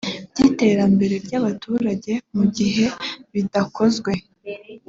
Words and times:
by 0.31 0.39
iterambere 0.49 1.15
ry 1.25 1.33
abaturage 1.39 2.13
mu 2.35 2.43
gihe 2.57 2.85
bidakozwe 3.33 4.11